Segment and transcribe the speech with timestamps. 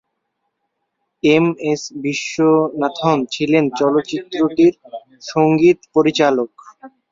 [1.23, 4.73] M S Viswanathan ছিলেন চলচ্চিত্রটির
[5.23, 6.51] সঙ্গীত পরিচালক।